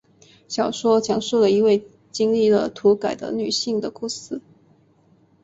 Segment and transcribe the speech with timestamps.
[0.47, 4.41] 小说讲述了一位经历了土改的女性的故事。